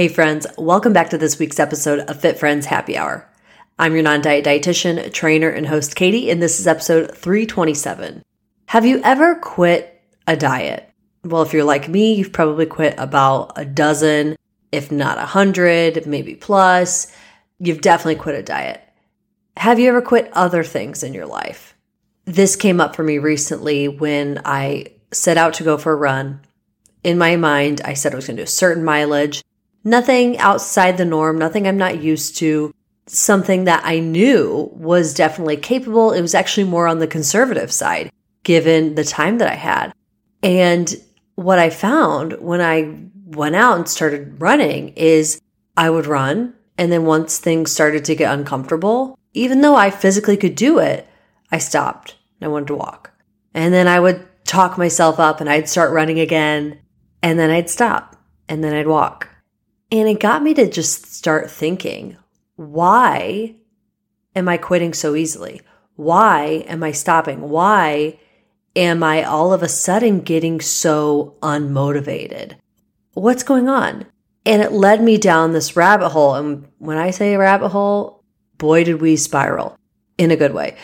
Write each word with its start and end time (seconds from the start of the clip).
Hey 0.00 0.08
friends, 0.08 0.46
welcome 0.56 0.94
back 0.94 1.10
to 1.10 1.18
this 1.18 1.38
week's 1.38 1.60
episode 1.60 1.98
of 1.98 2.18
Fit 2.18 2.38
Friends 2.38 2.64
Happy 2.64 2.96
Hour. 2.96 3.28
I'm 3.78 3.92
your 3.92 4.02
non-diet 4.02 4.46
dietitian, 4.46 5.12
trainer, 5.12 5.50
and 5.50 5.66
host 5.66 5.94
Katie, 5.94 6.30
and 6.30 6.40
this 6.40 6.58
is 6.58 6.66
episode 6.66 7.14
327. 7.14 8.22
Have 8.68 8.86
you 8.86 9.02
ever 9.04 9.34
quit 9.34 10.02
a 10.26 10.38
diet? 10.38 10.88
Well, 11.22 11.42
if 11.42 11.52
you're 11.52 11.64
like 11.64 11.90
me, 11.90 12.14
you've 12.14 12.32
probably 12.32 12.64
quit 12.64 12.94
about 12.96 13.52
a 13.56 13.66
dozen, 13.66 14.36
if 14.72 14.90
not 14.90 15.18
a 15.18 15.26
hundred, 15.26 16.06
maybe 16.06 16.34
plus. 16.34 17.12
You've 17.58 17.82
definitely 17.82 18.22
quit 18.22 18.36
a 18.36 18.42
diet. 18.42 18.82
Have 19.58 19.78
you 19.78 19.90
ever 19.90 20.00
quit 20.00 20.32
other 20.32 20.64
things 20.64 21.02
in 21.02 21.12
your 21.12 21.26
life? 21.26 21.76
This 22.24 22.56
came 22.56 22.80
up 22.80 22.96
for 22.96 23.02
me 23.02 23.18
recently 23.18 23.86
when 23.86 24.40
I 24.46 24.94
set 25.12 25.36
out 25.36 25.52
to 25.54 25.62
go 25.62 25.76
for 25.76 25.92
a 25.92 25.96
run. 25.96 26.40
In 27.04 27.18
my 27.18 27.36
mind, 27.36 27.82
I 27.84 27.92
said 27.92 28.14
I 28.14 28.16
was 28.16 28.26
going 28.26 28.38
to 28.38 28.42
do 28.42 28.44
a 28.44 28.46
certain 28.46 28.82
mileage, 28.82 29.42
nothing 29.84 30.38
outside 30.38 30.96
the 30.96 31.04
norm, 31.04 31.38
nothing 31.38 31.66
I'm 31.66 31.78
not 31.78 32.02
used 32.02 32.36
to, 32.38 32.74
something 33.06 33.64
that 33.64 33.82
I 33.84 33.98
knew 33.98 34.70
was 34.72 35.14
definitely 35.14 35.56
capable. 35.56 36.12
It 36.12 36.22
was 36.22 36.34
actually 36.34 36.64
more 36.64 36.86
on 36.86 36.98
the 36.98 37.06
conservative 37.06 37.72
side, 37.72 38.10
given 38.44 38.94
the 38.94 39.04
time 39.04 39.38
that 39.38 39.50
I 39.50 39.56
had. 39.56 39.92
And 40.42 40.94
what 41.34 41.58
I 41.58 41.70
found 41.70 42.34
when 42.40 42.60
I 42.60 42.98
went 43.26 43.56
out 43.56 43.76
and 43.76 43.88
started 43.88 44.40
running 44.40 44.90
is 44.90 45.40
I 45.76 45.90
would 45.90 46.06
run. 46.06 46.54
And 46.78 46.90
then 46.90 47.04
once 47.04 47.38
things 47.38 47.72
started 47.72 48.04
to 48.06 48.14
get 48.14 48.32
uncomfortable, 48.32 49.18
even 49.34 49.60
though 49.60 49.76
I 49.76 49.90
physically 49.90 50.36
could 50.36 50.54
do 50.54 50.78
it, 50.78 51.06
I 51.52 51.58
stopped. 51.58 52.16
I 52.40 52.48
wanted 52.48 52.68
to 52.68 52.76
walk. 52.76 53.12
And 53.52 53.74
then 53.74 53.86
I 53.86 54.00
would 54.00 54.26
talk 54.44 54.78
myself 54.78 55.20
up 55.20 55.40
and 55.40 55.50
I'd 55.50 55.68
start 55.68 55.92
running 55.92 56.20
again. 56.20 56.78
And 57.22 57.38
then 57.38 57.50
I'd 57.50 57.68
stop 57.68 58.16
and 58.48 58.64
then 58.64 58.72
I'd 58.72 58.86
walk. 58.86 59.29
And 59.92 60.08
it 60.08 60.20
got 60.20 60.42
me 60.42 60.54
to 60.54 60.70
just 60.70 61.12
start 61.12 61.50
thinking, 61.50 62.16
why 62.56 63.56
am 64.36 64.48
I 64.48 64.56
quitting 64.56 64.94
so 64.94 65.14
easily? 65.14 65.62
Why 65.96 66.64
am 66.68 66.82
I 66.82 66.92
stopping? 66.92 67.48
Why 67.48 68.18
am 68.76 69.02
I 69.02 69.24
all 69.24 69.52
of 69.52 69.62
a 69.62 69.68
sudden 69.68 70.20
getting 70.20 70.60
so 70.60 71.36
unmotivated? 71.42 72.56
What's 73.14 73.42
going 73.42 73.68
on? 73.68 74.06
And 74.46 74.62
it 74.62 74.72
led 74.72 75.02
me 75.02 75.18
down 75.18 75.52
this 75.52 75.76
rabbit 75.76 76.10
hole. 76.10 76.34
And 76.34 76.68
when 76.78 76.96
I 76.96 77.10
say 77.10 77.36
rabbit 77.36 77.70
hole, 77.70 78.24
boy, 78.58 78.84
did 78.84 79.00
we 79.00 79.16
spiral 79.16 79.76
in 80.20 80.30
a 80.30 80.36
good 80.36 80.52
way. 80.52 80.76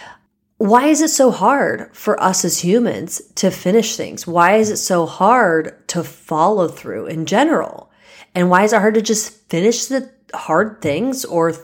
Why 0.57 0.87
is 0.87 1.03
it 1.03 1.11
so 1.11 1.31
hard 1.31 1.95
for 1.95 2.21
us 2.23 2.43
as 2.43 2.65
humans 2.65 3.21
to 3.37 3.51
finish 3.51 3.95
things? 3.97 4.27
Why 4.27 4.57
is 4.57 4.71
it 4.71 4.79
so 4.79 5.05
hard 5.05 5.87
to 5.89 6.03
follow 6.03 6.69
through 6.69 7.07
in 7.07 7.27
general? 7.27 7.93
And 8.37 8.51
why 8.51 8.65
is 8.65 8.75
it 8.75 8.81
hard 8.81 8.95
to 8.95 9.03
just 9.03 9.49
finish 9.49 9.87
the 9.87 10.11
hard 10.35 10.83
things 10.83 11.25
or 11.25 11.55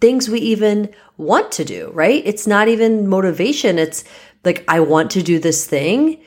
things 0.00 0.28
we 0.28 0.40
even 0.40 0.92
want 1.16 1.52
to 1.52 1.64
do, 1.64 1.90
right? 1.94 2.20
It's 2.26 2.48
not 2.48 2.66
even 2.66 3.06
motivation. 3.06 3.78
It's 3.78 4.02
like, 4.44 4.64
I 4.66 4.80
want 4.80 5.12
to 5.12 5.22
do 5.22 5.38
this 5.38 5.66
thing, 5.66 6.20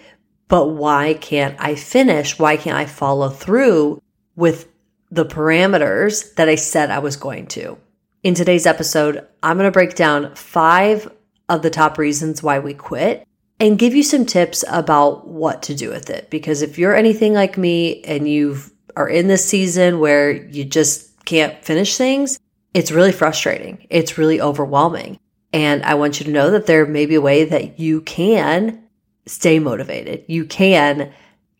but 0.47 0.67
why 0.67 1.15
can't 1.15 1.55
I 1.59 1.75
finish? 1.75 2.39
Why 2.39 2.55
can't 2.55 2.77
I 2.77 2.85
follow 2.85 3.29
through 3.29 4.01
with 4.37 4.69
the 5.11 5.25
parameters 5.25 6.33
that 6.35 6.47
I 6.47 6.55
said 6.55 6.91
I 6.91 6.99
was 6.99 7.17
going 7.17 7.47
to? 7.47 7.77
In 8.23 8.35
today's 8.35 8.65
episode, 8.65 9.27
I'm 9.43 9.57
going 9.57 9.67
to 9.67 9.71
break 9.71 9.95
down 9.95 10.33
five 10.33 11.11
of 11.49 11.61
the 11.61 11.69
top 11.69 11.97
reasons 11.97 12.41
why 12.41 12.59
we 12.59 12.73
quit 12.73 13.27
and 13.59 13.77
give 13.77 13.93
you 13.93 14.03
some 14.03 14.25
tips 14.25 14.63
about 14.69 15.27
what 15.27 15.61
to 15.63 15.75
do 15.75 15.89
with 15.89 16.09
it. 16.09 16.29
Because 16.29 16.61
if 16.61 16.77
you're 16.79 16.95
anything 16.95 17.33
like 17.33 17.57
me 17.57 18.01
and 18.03 18.29
you 18.29 18.59
are 18.99 19.07
in 19.07 19.27
this 19.27 19.45
season 19.45 19.99
where 19.99 20.31
you 20.31 20.65
just 20.65 21.25
can't 21.25 21.63
finish 21.63 21.95
things, 21.95 22.37
it's 22.73 22.91
really 22.91 23.13
frustrating. 23.13 23.87
It's 23.89 24.17
really 24.17 24.41
overwhelming. 24.41 25.19
And 25.53 25.81
I 25.83 25.95
want 25.95 26.19
you 26.19 26.25
to 26.25 26.31
know 26.31 26.51
that 26.51 26.65
there 26.65 26.85
may 26.85 27.05
be 27.05 27.15
a 27.15 27.21
way 27.21 27.45
that 27.45 27.79
you 27.79 28.01
can 28.01 28.83
stay 29.25 29.57
motivated. 29.57 30.25
You 30.27 30.45
can 30.45 31.13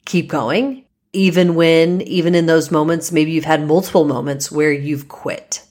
keep 0.05 0.27
going, 0.27 0.83
even 1.13 1.55
when, 1.55 2.01
even 2.01 2.35
in 2.35 2.45
those 2.45 2.71
moments, 2.71 3.11
maybe 3.11 3.31
you've 3.31 3.45
had 3.45 3.65
multiple 3.65 4.05
moments 4.05 4.51
where 4.51 4.73
you've 4.73 5.07
quit. 5.07 5.63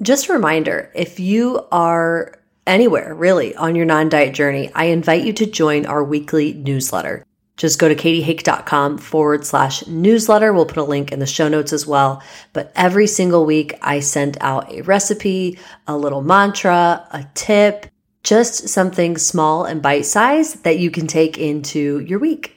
Just 0.00 0.28
a 0.28 0.32
reminder 0.32 0.92
if 0.94 1.18
you 1.18 1.66
are 1.72 2.38
anywhere 2.66 3.14
really 3.14 3.54
on 3.56 3.74
your 3.74 3.86
non 3.86 4.08
diet 4.08 4.34
journey, 4.34 4.70
I 4.74 4.84
invite 4.86 5.24
you 5.24 5.32
to 5.34 5.46
join 5.46 5.86
our 5.86 6.04
weekly 6.04 6.52
newsletter. 6.52 7.24
Just 7.56 7.78
go 7.78 7.88
to 7.88 7.94
katiehake.com 7.94 8.98
forward 8.98 9.46
slash 9.46 9.86
newsletter. 9.86 10.52
We'll 10.52 10.66
put 10.66 10.76
a 10.76 10.82
link 10.82 11.10
in 11.10 11.20
the 11.20 11.26
show 11.26 11.48
notes 11.48 11.72
as 11.72 11.86
well. 11.86 12.22
But 12.52 12.70
every 12.76 13.06
single 13.06 13.46
week, 13.46 13.78
I 13.80 14.00
send 14.00 14.36
out 14.42 14.70
a 14.70 14.82
recipe, 14.82 15.58
a 15.86 15.96
little 15.96 16.20
mantra, 16.20 17.06
a 17.10 17.26
tip, 17.32 17.86
just 18.22 18.68
something 18.68 19.16
small 19.16 19.64
and 19.64 19.80
bite 19.80 20.04
sized 20.04 20.64
that 20.64 20.78
you 20.78 20.90
can 20.90 21.06
take 21.06 21.38
into 21.38 22.00
your 22.00 22.18
week. 22.18 22.52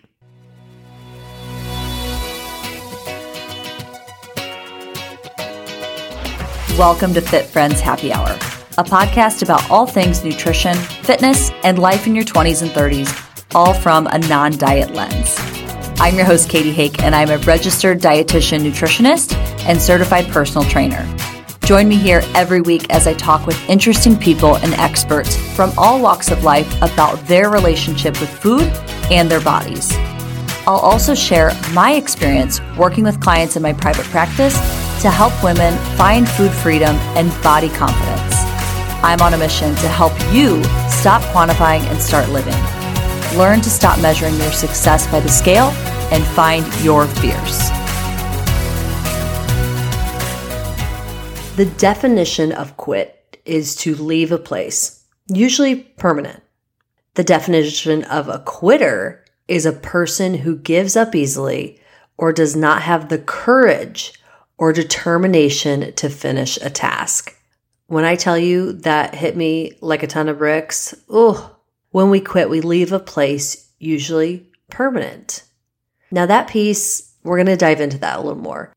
Welcome 6.78 7.14
to 7.14 7.22
Fit 7.22 7.46
Friends 7.46 7.80
Happy 7.80 8.12
Hour, 8.12 8.32
a 8.78 8.84
podcast 8.84 9.44
about 9.44 9.70
all 9.70 9.86
things 9.86 10.26
nutrition, 10.26 10.76
fitness, 10.76 11.52
and 11.64 11.80
life 11.80 12.06
in 12.06 12.16
your 12.16 12.26
20s 12.26 12.62
and 12.62 12.72
30s 12.72 13.28
all 13.56 13.74
from 13.74 14.08
a 14.08 14.18
non 14.20 14.58
diet 14.58 14.92
lens. 14.94 15.36
I'm 16.00 16.16
your 16.16 16.26
host, 16.26 16.50
Katie 16.50 16.72
Hake, 16.72 17.02
and 17.02 17.14
I'm 17.14 17.30
a 17.30 17.38
registered 17.40 18.00
dietitian 18.00 18.62
nutritionist 18.62 19.34
and 19.66 19.82
certified 19.82 20.28
personal 20.28 20.68
trainer. 20.70 21.06
Join 21.64 21.88
me 21.88 21.98
here 21.98 22.22
every 22.36 22.62
week 22.62 22.90
as 22.90 23.06
I 23.06 23.14
talk 23.14 23.46
with 23.46 23.70
interesting 23.70 24.18
people 24.18 24.56
and 24.58 24.74
experts 24.76 25.36
from 25.56 25.72
all 25.78 26.02
walks 26.02 26.32
of 26.32 26.44
life 26.44 26.74
about 26.82 27.16
their 27.28 27.50
relationship 27.50 28.20
with 28.20 28.30
food 28.30 28.64
and 29.12 29.30
their 29.30 29.42
bodies. 29.42 29.92
I'll 30.66 30.78
also 30.78 31.14
share 31.14 31.52
my 31.74 31.94
experience 31.94 32.62
working 32.78 33.04
with 33.04 33.22
clients 33.22 33.56
in 33.56 33.62
my 33.62 33.74
private 33.74 34.06
practice 34.06 34.54
to 35.02 35.09
help 35.09 35.44
women 35.44 35.78
find 35.96 36.28
food 36.30 36.52
freedom 36.52 36.96
and 37.16 37.30
body 37.44 37.70
confidence. 37.70 38.36
I'm 39.04 39.22
on 39.22 39.34
a 39.34 39.38
mission 39.38 39.76
to 39.76 39.88
help 39.88 40.14
you 40.34 40.64
stop 40.90 41.22
quantifying 41.34 41.82
and 41.92 42.02
start 42.02 42.30
living. 42.30 42.56
Learn 43.38 43.62
to 43.62 43.69
stop 43.69 44.01
measuring 44.01 44.35
your 44.38 44.51
success 44.51 45.06
by 45.06 45.19
the 45.19 45.29
scale 45.29 45.67
and 46.12 46.25
find 46.25 46.66
your 46.84 47.06
fears. 47.06 47.69
The 51.56 51.72
definition 51.78 52.51
of 52.51 52.75
quit 52.75 53.38
is 53.45 53.75
to 53.78 53.94
leave 53.94 54.31
a 54.31 54.38
place, 54.40 55.06
usually 55.28 55.75
permanent. 55.75 56.41
The 57.13 57.23
definition 57.23 58.03
of 58.06 58.28
a 58.29 58.40
quitter 58.40 59.25
is 59.47 59.66
a 59.66 59.73
person 59.73 60.35
who 60.35 60.57
gives 60.57 60.96
up 60.96 61.13
easily 61.13 61.79
or 62.17 62.34
does 62.34 62.56
not 62.56 62.81
have 62.81 63.09
the 63.09 63.19
courage 63.19 64.13
or 64.57 64.73
determination 64.73 65.94
to 65.94 66.09
finish 66.09 66.57
a 66.57 66.69
task. 66.69 67.35
When 67.88 68.06
I 68.06 68.16
tell 68.16 68.38
you 68.38 68.73
that 68.73 69.13
hit 69.13 69.38
me 69.38 69.73
like 69.81 70.01
a 70.01 70.07
ton 70.07 70.29
of 70.29 70.40
bricks, 70.40 70.96
oh, 71.09 71.59
when 71.92 72.10
we 72.10 72.20
quit, 72.20 72.50
we 72.50 72.62
leave 72.62 72.92
a 72.92 73.00
place 73.00 73.70
usually 73.80 74.50
permanent. 74.70 75.44
Now, 76.12 76.26
that 76.26 76.50
piece, 76.50 77.14
we're 77.24 77.38
going 77.38 77.48
to 77.48 77.58
dive 77.58 77.82
into 77.82 77.98
that 78.00 78.18
a 78.18 78.22
little 78.22 78.42
more. 78.42 78.74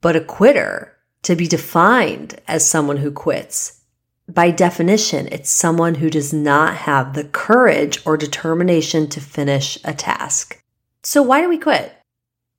But 0.00 0.16
a 0.16 0.20
quitter, 0.20 0.96
to 1.22 1.34
be 1.34 1.48
defined 1.48 2.40
as 2.46 2.68
someone 2.68 2.98
who 2.98 3.10
quits, 3.10 3.80
by 4.28 4.50
definition, 4.50 5.28
it's 5.30 5.50
someone 5.50 5.96
who 5.96 6.10
does 6.10 6.32
not 6.32 6.76
have 6.76 7.14
the 7.14 7.24
courage 7.24 8.04
or 8.04 8.16
determination 8.16 9.08
to 9.10 9.20
finish 9.20 9.78
a 9.84 9.94
task. 9.94 10.62
So, 11.02 11.22
why 11.22 11.40
do 11.40 11.48
we 11.48 11.58
quit? 11.58 11.96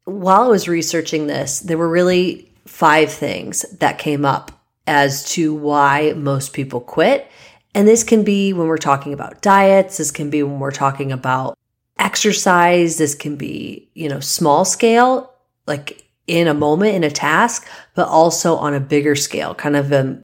While 0.06 0.44
I 0.44 0.48
was 0.48 0.70
researching 0.70 1.28
this, 1.28 1.60
there 1.60 1.78
were 1.78 1.90
really 1.90 2.50
five 2.66 3.12
things 3.12 3.64
that 3.80 3.98
came 3.98 4.24
up 4.24 4.52
as 4.86 5.30
to 5.32 5.54
why 5.54 6.14
most 6.16 6.54
people 6.54 6.80
quit. 6.80 7.30
And 7.78 7.88
this 7.88 8.04
can 8.04 8.24
be 8.24 8.54
when 8.54 8.66
we're 8.66 8.80
talking 8.80 9.14
about 9.14 9.44
diets. 9.44 9.98
This 9.98 10.10
can 10.10 10.32
be 10.32 10.42
when 10.42 10.58
we're 10.58 10.72
talking 10.72 11.12
about 11.12 11.56
exercise. 12.00 12.98
This 12.98 13.14
can 13.14 13.36
be, 13.36 13.88
you 13.94 14.10
know, 14.10 14.20
small 14.20 14.66
scale, 14.66 15.32
like 15.68 16.04
in 16.26 16.48
a 16.48 16.56
moment, 16.56 16.96
in 16.96 17.04
a 17.04 17.12
task, 17.12 17.68
but 17.94 18.08
also 18.08 18.56
on 18.56 18.74
a 18.74 18.80
bigger 18.80 19.16
scale, 19.16 19.54
kind 19.54 19.76
of, 19.76 19.94
um, 19.94 20.24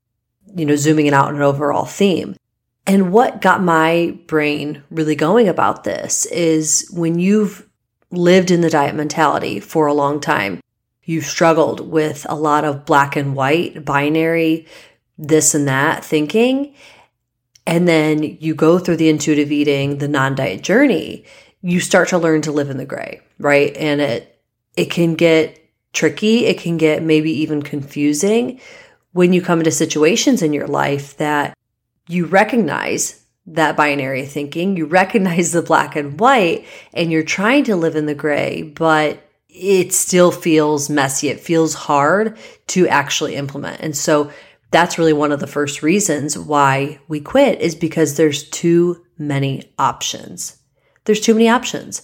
you 0.55 0.65
know, 0.65 0.75
zooming 0.75 1.05
it 1.05 1.13
out 1.13 1.27
on 1.27 1.35
an 1.35 1.43
overall 1.43 1.85
theme. 1.85 2.35
And 2.87 3.13
what 3.13 3.39
got 3.39 3.61
my 3.61 4.17
brain 4.25 4.81
really 4.89 5.15
going 5.15 5.47
about 5.47 5.83
this 5.83 6.25
is 6.25 6.89
when 6.91 7.19
you've 7.19 7.69
lived 8.09 8.49
in 8.49 8.61
the 8.61 8.69
diet 8.71 8.95
mentality 8.95 9.59
for 9.59 9.85
a 9.85 9.93
long 9.93 10.19
time, 10.19 10.59
you've 11.03 11.25
struggled 11.25 11.87
with 11.87 12.25
a 12.27 12.35
lot 12.35 12.65
of 12.65 12.83
black 12.83 13.15
and 13.15 13.35
white, 13.35 13.85
binary, 13.85 14.65
this 15.19 15.53
and 15.53 15.67
that 15.67 16.03
thinking. 16.03 16.73
And 17.65 17.87
then 17.87 18.23
you 18.23 18.55
go 18.55 18.77
through 18.77 18.97
the 18.97 19.09
intuitive 19.09 19.51
eating, 19.51 19.97
the 19.99 20.07
non-diet 20.07 20.63
journey, 20.63 21.25
you 21.61 21.79
start 21.79 22.09
to 22.09 22.17
learn 22.17 22.41
to 22.41 22.51
live 22.51 22.69
in 22.69 22.77
the 22.77 22.85
gray, 22.85 23.21
right? 23.39 23.75
And 23.77 24.01
it 24.01 24.41
it 24.75 24.91
can 24.91 25.15
get 25.15 25.59
tricky. 25.93 26.45
It 26.45 26.59
can 26.59 26.77
get 26.77 27.03
maybe 27.03 27.31
even 27.41 27.61
confusing 27.61 28.59
when 29.13 29.31
you 29.31 29.41
come 29.41 29.59
into 29.59 29.71
situations 29.71 30.41
in 30.41 30.53
your 30.53 30.67
life 30.67 31.17
that 31.17 31.55
you 32.07 32.25
recognize 32.25 33.23
that 33.45 33.77
binary 33.77 34.25
thinking, 34.25 34.75
you 34.75 34.85
recognize 34.85 35.51
the 35.51 35.61
black 35.61 35.95
and 35.95 36.19
white, 36.19 36.65
and 36.93 37.11
you're 37.11 37.23
trying 37.23 37.63
to 37.65 37.75
live 37.75 37.95
in 37.95 38.05
the 38.05 38.15
gray, 38.15 38.61
but 38.63 39.21
it 39.49 39.93
still 39.93 40.31
feels 40.31 40.89
messy. 40.89 41.29
It 41.29 41.39
feels 41.39 41.73
hard 41.73 42.37
to 42.67 42.87
actually 42.87 43.35
implement. 43.35 43.81
And 43.81 43.95
so 43.95 44.31
that's 44.73 44.97
really 44.97 45.13
one 45.13 45.31
of 45.31 45.39
the 45.39 45.47
first 45.47 45.83
reasons 45.83 46.37
why 46.37 46.99
we 47.07 47.21
quit 47.21 47.61
is 47.61 47.75
because 47.75 48.17
there's 48.17 48.49
too 48.49 49.05
many 49.17 49.71
options. 49.77 50.57
There's 51.05 51.21
too 51.21 51.33
many 51.33 51.47
options. 51.47 52.01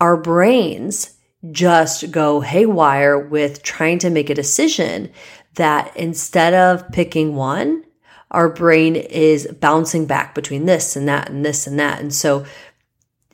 Our 0.00 0.16
brains 0.16 1.14
just 1.52 2.10
go 2.10 2.40
haywire 2.40 3.18
with 3.18 3.62
trying 3.62 3.98
to 4.00 4.10
make 4.10 4.30
a 4.30 4.34
decision 4.34 5.12
that 5.54 5.94
instead 5.96 6.54
of 6.54 6.90
picking 6.90 7.36
one, 7.36 7.84
our 8.30 8.48
brain 8.48 8.96
is 8.96 9.46
bouncing 9.60 10.06
back 10.06 10.34
between 10.34 10.64
this 10.64 10.96
and 10.96 11.06
that 11.08 11.28
and 11.28 11.44
this 11.44 11.66
and 11.66 11.78
that. 11.78 12.00
And 12.00 12.12
so 12.12 12.46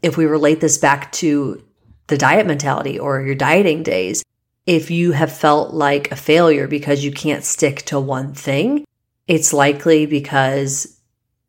if 0.03 0.17
we 0.17 0.27
relate 0.27 0.61
this 0.61 0.77
back 0.77 1.13
to 1.13 1.65
the 2.09 2.19
diet 2.19 2.47
mentality 2.47 2.99
or 2.99 3.23
your 3.23 3.37
dieting 3.37 3.83
days, 3.83 4.25
if 4.67 4.91
you 4.91 5.13
have 5.13 5.33
felt 5.33 5.73
like 5.75 6.11
a 6.11 6.17
failure 6.17 6.69
because 6.69 7.05
you 7.05 7.13
can't 7.13 7.45
stick 7.45 7.83
to 7.83 7.99
one 7.99 8.33
thing, 8.35 8.85
it's 9.27 9.53
likely 9.53 10.07
because 10.07 10.99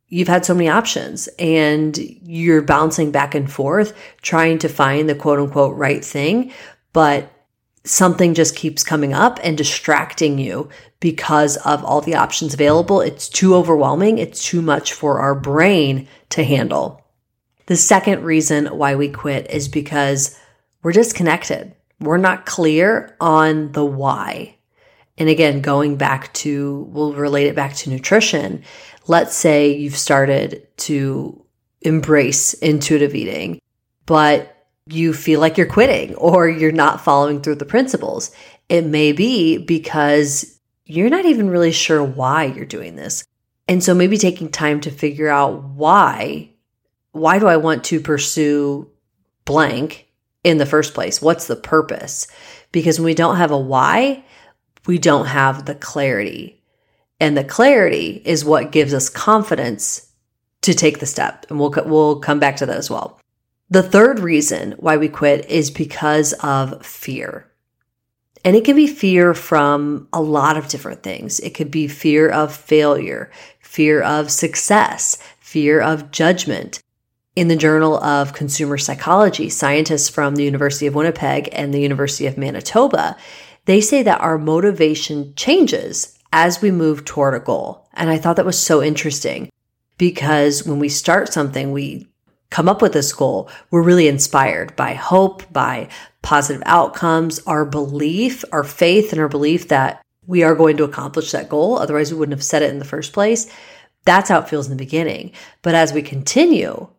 you've 0.08 0.28
had 0.28 0.46
so 0.46 0.54
many 0.54 0.70
options 0.70 1.28
and 1.40 1.98
you're 1.98 2.62
bouncing 2.62 3.12
back 3.12 3.36
and 3.36 3.52
forth 3.52 3.98
trying 4.22 4.60
to 4.60 4.70
find 4.70 5.10
the 5.10 5.16
quote 5.16 5.40
unquote 5.40 5.76
right 5.76 6.04
thing, 6.04 6.52
but 6.92 7.32
something 7.84 8.34
just 8.34 8.56
keeps 8.56 8.84
coming 8.84 9.14
up 9.14 9.40
and 9.44 9.58
distracting 9.58 10.38
you 10.38 10.70
because 11.00 11.58
of 11.58 11.84
all 11.84 12.00
the 12.02 12.16
options 12.16 12.54
available. 12.54 13.02
It's 13.02 13.28
too 13.28 13.56
overwhelming. 13.56 14.18
It's 14.18 14.44
too 14.44 14.62
much 14.62 14.94
for 14.94 15.20
our 15.20 15.36
brain 15.36 16.08
to 16.30 16.44
handle. 16.44 17.04
The 17.66 17.76
second 17.76 18.24
reason 18.24 18.68
why 18.68 18.96
we 18.96 19.10
quit 19.10 19.50
is 19.50 19.68
because 19.68 20.40
we're 20.82 20.92
disconnected. 20.92 21.76
We're 22.04 22.18
not 22.18 22.46
clear 22.46 23.16
on 23.22 23.72
the 23.72 23.86
why. 23.86 24.58
And 25.18 25.30
again, 25.30 25.62
going 25.62 25.96
back 25.96 26.34
to, 26.36 26.88
we'll 26.90 27.14
relate 27.14 27.48
it 27.48 27.56
back 27.56 27.76
to 27.76 27.90
nutrition. 27.90 28.64
Let's 29.08 29.36
say 29.36 29.74
you've 29.74 29.98
started 29.98 30.68
to 30.78 31.46
embrace 31.82 32.54
intuitive 32.56 33.16
eating, 33.16 33.62
but 34.06 34.68
you 34.88 35.14
feel 35.14 35.40
like 35.40 35.58
you're 35.58 35.66
quitting 35.66 36.16
or 36.16 36.50
you're 36.50 36.72
not 36.74 37.02
following 37.02 37.42
through 37.42 37.56
the 37.56 37.66
principles. 37.66 38.32
It 38.68 38.86
may 38.86 39.14
be 39.14 39.58
because 39.58 40.60
you're 40.86 41.10
not 41.10 41.26
even 41.26 41.50
really 41.50 41.72
sure 41.72 42.04
why 42.04 42.46
you're 42.46 42.66
doing 42.66 42.98
this. 42.98 43.24
And 43.70 43.82
so 43.82 43.94
maybe 43.94 44.18
taking 44.18 44.50
time 44.50 44.82
to 44.82 44.92
figure 44.92 45.30
out 45.30 45.64
why, 45.64 46.50
why 47.14 47.40
do 47.40 47.48
I 47.48 47.58
want 47.58 47.86
to 47.86 48.02
pursue 48.02 48.90
blank 49.46 50.10
in 50.44 50.58
the 50.58 50.66
first 50.66 50.94
place? 50.94 51.22
What's 51.22 51.48
the 51.48 51.56
purpose? 51.56 52.28
Because 52.72 53.00
when 53.00 53.06
we 53.06 53.14
don't 53.14 53.38
have 53.38 53.52
a 53.52 53.58
why, 53.58 54.24
we 54.86 54.98
don't 54.98 55.28
have 55.28 55.66
the 55.66 55.76
clarity. 55.76 56.62
And 57.20 57.38
the 57.38 57.44
clarity 57.44 58.22
is 58.26 58.44
what 58.44 58.72
gives 58.72 58.94
us 58.94 59.10
confidence 59.10 60.12
to 60.64 60.74
take 60.74 61.00
the 61.00 61.06
step. 61.06 61.46
And 61.50 61.60
we'll, 61.60 61.74
we'll 61.86 62.20
come 62.20 62.40
back 62.40 62.58
to 62.58 62.66
that 62.66 62.78
as 62.78 62.90
well. 62.90 63.20
The 63.70 63.84
third 63.84 64.20
reason 64.20 64.74
why 64.74 64.98
we 64.98 65.08
quit 65.08 65.50
is 65.50 65.72
because 65.72 66.34
of 66.44 66.86
fear. 66.86 67.50
And 68.46 68.56
it 68.56 68.66
can 68.66 68.76
be 68.76 68.88
fear 68.88 69.34
from 69.34 70.08
a 70.12 70.22
lot 70.22 70.58
of 70.58 70.68
different 70.68 71.02
things. 71.02 71.40
It 71.40 71.52
could 71.52 71.72
be 71.72 71.88
fear 71.88 72.30
of 72.30 72.54
failure, 72.54 73.32
fear 73.62 74.02
of 74.02 74.30
success, 74.30 75.18
fear 75.40 75.80
of 75.80 76.12
judgment. 76.12 76.82
In 77.36 77.48
the 77.48 77.56
Journal 77.56 77.98
of 77.98 78.34
Consumer 78.34 78.78
Psychology, 78.78 79.50
scientists 79.50 80.08
from 80.08 80.36
the 80.36 80.44
University 80.44 80.86
of 80.86 80.94
Winnipeg 80.94 81.50
and 81.52 81.74
the 81.74 81.82
University 81.82 82.28
of 82.28 82.38
Manitoba, 82.38 83.18
they 83.66 83.82
say 83.82 84.04
that 84.04 84.22
our 84.22 84.38
motivation 84.38 85.34
changes 85.36 86.20
as 86.32 86.62
we 86.62 86.70
move 86.70 87.06
toward 87.06 87.34
a 87.34 87.40
goal. 87.40 87.88
And 87.96 88.12
I 88.12 88.20
thought 88.20 88.36
that 88.36 88.46
was 88.46 88.60
so 88.60 88.84
interesting 88.84 89.50
because 89.98 90.64
when 90.68 90.78
we 90.78 90.90
start 90.90 91.34
something, 91.34 91.72
we 91.72 92.08
come 92.52 92.70
up 92.70 92.84
with 92.84 92.94
this 92.94 93.12
goal, 93.12 93.50
we're 93.72 93.82
really 93.82 94.08
inspired 94.08 94.76
by 94.76 94.94
hope, 94.94 95.52
by 95.52 95.90
positive 96.22 96.62
outcomes, 96.68 97.40
our 97.48 97.66
belief, 97.66 98.46
our 98.52 98.64
faith, 98.64 99.12
and 99.12 99.20
our 99.20 99.28
belief 99.28 99.70
that 99.70 100.04
we 100.28 100.44
are 100.44 100.54
going 100.54 100.78
to 100.78 100.84
accomplish 100.84 101.32
that 101.32 101.50
goal. 101.50 101.80
Otherwise, 101.80 102.14
we 102.14 102.20
wouldn't 102.20 102.38
have 102.38 102.44
set 102.44 102.62
it 102.62 102.70
in 102.70 102.78
the 102.78 102.86
first 102.86 103.12
place. 103.12 103.52
That's 104.06 104.30
how 104.30 104.42
it 104.42 104.50
feels 104.50 104.68
in 104.68 104.78
the 104.78 104.84
beginning. 104.84 105.32
But 105.64 105.74
as 105.74 105.94
we 105.94 106.04
continue, 106.04 106.90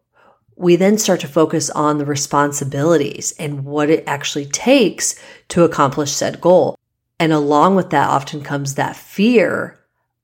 we 0.56 0.76
then 0.76 0.98
start 0.98 1.20
to 1.20 1.28
focus 1.28 1.70
on 1.70 1.98
the 1.98 2.04
responsibilities 2.04 3.32
and 3.38 3.64
what 3.64 3.90
it 3.90 4.04
actually 4.06 4.46
takes 4.46 5.14
to 5.48 5.64
accomplish 5.64 6.12
said 6.12 6.40
goal. 6.40 6.78
And 7.18 7.32
along 7.32 7.76
with 7.76 7.90
that 7.90 8.08
often 8.08 8.42
comes 8.42 8.74
that 8.74 8.96
fear 8.96 9.78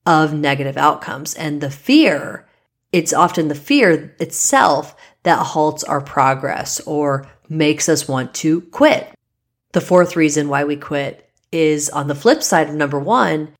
of 0.07 0.33
negative 0.33 0.77
outcomes. 0.77 1.35
And 1.35 1.61
the 1.61 1.71
fear, 1.71 2.47
it's 2.93 3.13
often 3.13 3.49
the 3.49 3.55
fear 3.55 4.15
itself 4.19 4.97
that 5.23 5.39
halts 5.39 5.85
our 5.85 6.01
progress 6.01 6.81
or 6.81 7.27
makes 7.49 7.89
us 7.89 8.09
want 8.09 8.35
to 8.35 8.63
quit. 8.63 9.13
The 9.73 9.81
fourth 9.81 10.17
reason 10.17 10.49
why 10.49 10.65
we 10.65 10.77
quit 10.77 11.29
is 11.53 11.91
on 11.91 12.09
the 12.09 12.15
flip 12.15 12.43
side 12.43 12.69
of 12.69 12.75
number 12.75 12.99
one, 12.99 13.55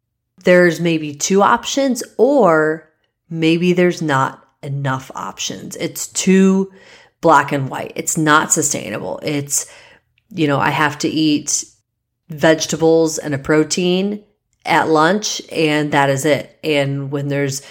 there's 0.45 0.81
maybe 0.81 1.15
two 1.15 1.43
options 1.43 2.03
or 2.17 2.91
maybe 3.29 3.73
there's 3.73 4.01
not 4.01 4.45
enough 4.63 5.11
options. 5.15 5.77
It's 5.77 6.07
too 6.09 6.73
black 7.21 7.53
and 7.53 7.69
white. 7.69 7.93
It's 7.97 8.17
not 8.17 8.53
sustainable. 8.53 9.21
It's, 9.23 9.71
you 10.31 10.47
know, 10.47 10.59
I 10.59 10.71
have 10.71 10.99
to 10.99 11.09
eat 11.09 11.65
vegetables 12.29 13.19
and 13.19 13.35
a 13.35 13.39
protein 13.39 14.25
at 14.65 14.89
lunch 14.89 15.43
and 15.51 15.93
that 15.93 16.11
is 16.11 16.25
it. 16.25 16.59
And 16.63 17.11
when 17.11 17.29
there's, 17.29 17.63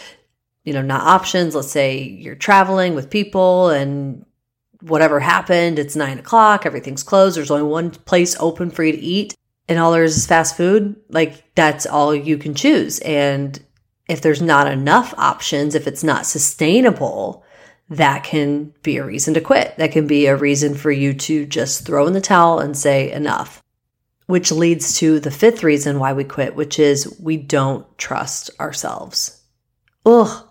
you 0.63 0.73
know, 0.73 0.81
not 0.81 1.01
options, 1.01 1.55
let's 1.55 1.71
say 1.71 2.01
you're 2.01 2.35
traveling 2.35 2.95
with 2.95 3.09
people 3.09 3.69
and 3.69 4.25
whatever 4.81 5.19
happened, 5.19 5.79
it's 5.79 5.95
nine 5.95 6.19
o'clock, 6.19 6.65
everything's 6.65 7.03
closed, 7.03 7.37
there's 7.37 7.51
only 7.51 7.63
one 7.63 7.91
place 7.91 8.35
open 8.39 8.71
for 8.71 8.83
you 8.83 8.93
to 8.93 8.99
eat, 8.99 9.35
and 9.67 9.77
all 9.77 9.91
there 9.91 10.03
is 10.03 10.17
is 10.17 10.25
fast 10.25 10.57
food, 10.57 10.95
like 11.09 11.53
that's 11.55 11.85
all 11.85 12.15
you 12.15 12.37
can 12.37 12.55
choose. 12.55 12.99
And 12.99 13.59
if 14.09 14.21
there's 14.21 14.41
not 14.41 14.67
enough 14.67 15.13
options, 15.17 15.75
if 15.75 15.87
it's 15.87 16.03
not 16.03 16.25
sustainable, 16.25 17.45
that 17.89 18.23
can 18.23 18.73
be 18.83 18.97
a 18.97 19.05
reason 19.05 19.35
to 19.35 19.41
quit. 19.41 19.75
That 19.77 19.91
can 19.91 20.07
be 20.07 20.25
a 20.25 20.35
reason 20.35 20.75
for 20.75 20.91
you 20.91 21.13
to 21.13 21.45
just 21.45 21.85
throw 21.85 22.07
in 22.07 22.13
the 22.13 22.21
towel 22.21 22.59
and 22.59 22.75
say 22.75 23.11
enough. 23.11 23.63
Which 24.25 24.51
leads 24.51 24.97
to 24.97 25.19
the 25.19 25.31
fifth 25.31 25.63
reason 25.63 25.97
why 25.99 26.13
we 26.13 26.23
quit, 26.23 26.55
which 26.55 26.77
is 26.77 27.17
we 27.19 27.37
don't 27.37 27.85
trust 27.97 28.51
ourselves. 28.59 29.41
Ugh. 30.05 30.45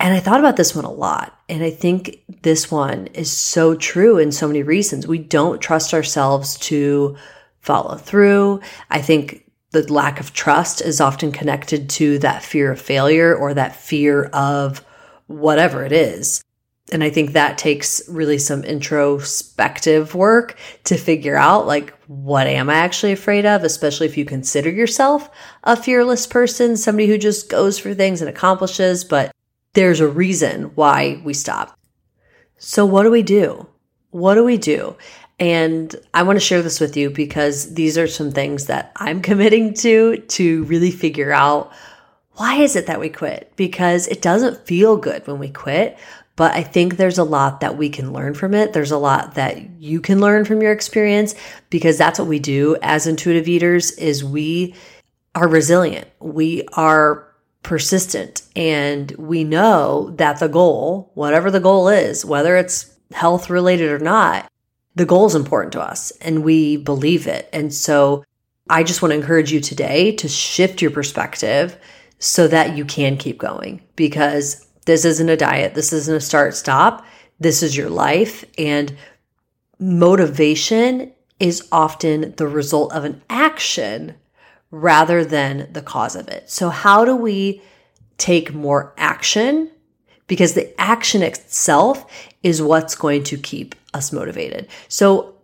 And 0.00 0.12
I 0.12 0.20
thought 0.20 0.40
about 0.40 0.56
this 0.56 0.74
one 0.74 0.84
a 0.84 0.90
lot. 0.90 1.38
And 1.48 1.62
I 1.62 1.70
think 1.70 2.24
this 2.42 2.70
one 2.70 3.06
is 3.08 3.30
so 3.30 3.74
true 3.74 4.18
in 4.18 4.32
so 4.32 4.48
many 4.48 4.62
reasons. 4.62 5.06
We 5.06 5.18
don't 5.18 5.60
trust 5.60 5.94
ourselves 5.94 6.58
to 6.60 7.16
follow 7.60 7.96
through. 7.96 8.60
I 8.90 9.00
think 9.00 9.50
the 9.72 9.90
lack 9.92 10.20
of 10.20 10.32
trust 10.32 10.80
is 10.80 11.00
often 11.00 11.32
connected 11.32 11.90
to 11.90 12.18
that 12.20 12.42
fear 12.42 12.72
of 12.72 12.80
failure 12.80 13.34
or 13.34 13.54
that 13.54 13.76
fear 13.76 14.24
of 14.26 14.84
whatever 15.26 15.84
it 15.84 15.92
is. 15.92 16.42
And 16.90 17.02
I 17.02 17.08
think 17.08 17.32
that 17.32 17.56
takes 17.56 18.06
really 18.08 18.36
some 18.36 18.64
introspective 18.64 20.14
work 20.14 20.58
to 20.84 20.96
figure 20.98 21.36
out 21.36 21.66
like, 21.66 21.94
what 22.06 22.46
am 22.46 22.68
I 22.68 22.74
actually 22.74 23.12
afraid 23.12 23.46
of? 23.46 23.64
Especially 23.64 24.06
if 24.06 24.18
you 24.18 24.26
consider 24.26 24.68
yourself 24.68 25.30
a 25.64 25.74
fearless 25.74 26.26
person, 26.26 26.76
somebody 26.76 27.06
who 27.08 27.16
just 27.16 27.48
goes 27.48 27.78
for 27.78 27.94
things 27.94 28.20
and 28.20 28.28
accomplishes, 28.28 29.04
but 29.04 29.32
there's 29.72 30.00
a 30.00 30.08
reason 30.08 30.64
why 30.74 31.22
we 31.24 31.32
stop. 31.32 31.78
So 32.58 32.84
what 32.84 33.04
do 33.04 33.10
we 33.10 33.22
do? 33.22 33.66
What 34.10 34.34
do 34.34 34.44
we 34.44 34.58
do? 34.58 34.96
And 35.42 35.96
I 36.14 36.22
want 36.22 36.36
to 36.36 36.44
share 36.44 36.62
this 36.62 36.78
with 36.78 36.96
you 36.96 37.10
because 37.10 37.74
these 37.74 37.98
are 37.98 38.06
some 38.06 38.30
things 38.30 38.66
that 38.66 38.92
I'm 38.94 39.20
committing 39.28 39.74
to 39.74 40.18
to 40.18 40.62
really 40.64 40.92
figure 40.92 41.32
out 41.32 41.72
why 42.34 42.58
is 42.58 42.76
it 42.76 42.86
that 42.86 43.00
we 43.00 43.08
quit? 43.08 43.52
Because 43.56 44.06
it 44.06 44.22
doesn't 44.22 44.68
feel 44.68 44.96
good 44.96 45.26
when 45.26 45.40
we 45.40 45.48
quit, 45.48 45.98
but 46.36 46.54
I 46.54 46.62
think 46.62 46.96
there's 46.96 47.18
a 47.18 47.24
lot 47.24 47.58
that 47.58 47.76
we 47.76 47.90
can 47.90 48.12
learn 48.12 48.34
from 48.34 48.54
it. 48.54 48.72
There's 48.72 48.92
a 48.92 48.98
lot 48.98 49.34
that 49.34 49.80
you 49.80 50.00
can 50.00 50.20
learn 50.20 50.44
from 50.44 50.62
your 50.62 50.70
experience 50.70 51.34
because 51.70 51.98
that's 51.98 52.20
what 52.20 52.28
we 52.28 52.38
do 52.38 52.76
as 52.80 53.08
intuitive 53.08 53.48
eaters 53.48 53.90
is 53.98 54.22
we 54.22 54.76
are 55.34 55.48
resilient. 55.48 56.06
We 56.20 56.68
are 56.74 57.26
persistent 57.64 58.42
and 58.54 59.10
we 59.18 59.42
know 59.42 60.10
that 60.18 60.38
the 60.38 60.48
goal, 60.48 61.10
whatever 61.14 61.50
the 61.50 61.58
goal 61.58 61.88
is, 61.88 62.24
whether 62.24 62.56
it's 62.56 62.94
health 63.10 63.50
related 63.50 63.90
or 63.90 63.98
not, 63.98 64.48
the 64.94 65.06
goal 65.06 65.26
is 65.26 65.34
important 65.34 65.72
to 65.72 65.80
us 65.80 66.10
and 66.20 66.44
we 66.44 66.76
believe 66.76 67.26
it. 67.26 67.48
And 67.52 67.72
so 67.72 68.24
I 68.68 68.82
just 68.82 69.02
want 69.02 69.12
to 69.12 69.18
encourage 69.18 69.52
you 69.52 69.60
today 69.60 70.14
to 70.16 70.28
shift 70.28 70.82
your 70.82 70.90
perspective 70.90 71.76
so 72.18 72.46
that 72.48 72.76
you 72.76 72.84
can 72.84 73.16
keep 73.16 73.38
going 73.38 73.82
because 73.96 74.66
this 74.86 75.04
isn't 75.04 75.28
a 75.28 75.36
diet. 75.36 75.74
This 75.74 75.92
isn't 75.92 76.14
a 76.14 76.20
start 76.20 76.54
stop. 76.54 77.04
This 77.40 77.62
is 77.62 77.76
your 77.76 77.90
life. 77.90 78.44
And 78.58 78.96
motivation 79.78 81.12
is 81.40 81.66
often 81.72 82.34
the 82.36 82.46
result 82.46 82.92
of 82.92 83.04
an 83.04 83.22
action 83.28 84.14
rather 84.70 85.24
than 85.24 85.68
the 85.72 85.82
cause 85.82 86.14
of 86.14 86.28
it. 86.28 86.48
So, 86.48 86.68
how 86.70 87.04
do 87.04 87.16
we 87.16 87.60
take 88.16 88.54
more 88.54 88.94
action? 88.96 89.70
Because 90.32 90.54
the 90.54 90.80
action 90.80 91.22
itself 91.22 92.06
is 92.42 92.62
what's 92.62 92.94
going 92.94 93.22
to 93.24 93.36
keep 93.36 93.74
us 93.92 94.12
motivated. 94.12 94.66
So, 94.88 95.34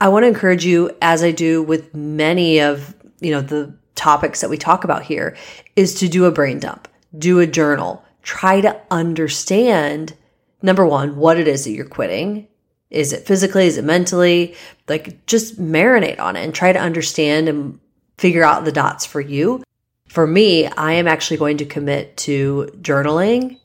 I 0.00 0.08
want 0.08 0.22
to 0.22 0.28
encourage 0.28 0.64
you, 0.64 0.90
as 1.02 1.22
I 1.22 1.32
do 1.32 1.62
with 1.62 1.94
many 1.94 2.60
of 2.60 2.94
you 3.20 3.30
know 3.30 3.42
the 3.42 3.74
topics 3.94 4.40
that 4.40 4.48
we 4.48 4.56
talk 4.56 4.84
about 4.84 5.02
here, 5.02 5.36
is 5.76 5.96
to 5.96 6.08
do 6.08 6.24
a 6.24 6.32
brain 6.32 6.58
dump, 6.58 6.88
do 7.18 7.40
a 7.40 7.46
journal, 7.46 8.02
try 8.22 8.62
to 8.62 8.80
understand 8.90 10.14
number 10.62 10.86
one 10.86 11.16
what 11.16 11.36
it 11.36 11.46
is 11.46 11.64
that 11.64 11.72
you're 11.72 11.84
quitting 11.84 12.48
is 12.92 13.14
it 13.14 13.26
physically? 13.26 13.66
Is 13.66 13.78
it 13.78 13.84
mentally? 13.84 14.54
Like 14.86 15.24
just 15.26 15.60
marinate 15.60 16.20
on 16.20 16.36
it 16.36 16.44
and 16.44 16.54
try 16.54 16.72
to 16.72 16.78
understand 16.78 17.48
and 17.48 17.80
figure 18.18 18.44
out 18.44 18.64
the 18.64 18.72
dots 18.72 19.06
for 19.06 19.20
you. 19.20 19.64
For 20.08 20.26
me, 20.26 20.66
I 20.66 20.92
am 20.92 21.08
actually 21.08 21.38
going 21.38 21.56
to 21.56 21.64
commit 21.64 22.18
to 22.18 22.70
journaling 22.82 23.58